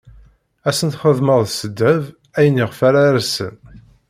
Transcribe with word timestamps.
Ad 0.67 0.73
sen-txedmeḍ 0.77 1.41
s 1.47 1.59
ddheb 1.69 2.03
ayen 2.37 2.61
iɣef 2.63 2.79
ara 2.87 3.01
rsen. 3.17 3.55